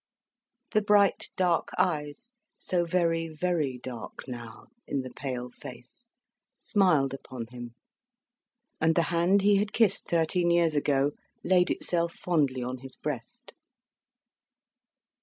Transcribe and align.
The 0.73 0.81
bright, 0.81 1.29
dark 1.35 1.67
eyes 1.77 2.31
so 2.57 2.85
very, 2.85 3.27
very 3.27 3.77
dark 3.83 4.27
now, 4.27 4.65
in 4.87 5.01
the 5.03 5.11
pale 5.11 5.51
face 5.51 6.07
smiled 6.57 7.13
upon 7.13 7.45
him; 7.51 7.75
and 8.79 8.95
the 8.95 9.03
hand 9.13 9.43
he 9.43 9.57
had 9.57 9.73
kissed 9.73 10.07
thirteen 10.07 10.49
years 10.49 10.73
ago 10.73 11.11
laid 11.43 11.69
itself 11.69 12.13
fondly 12.13 12.63
on 12.63 12.79
his 12.79 12.95
breast. 12.95 13.53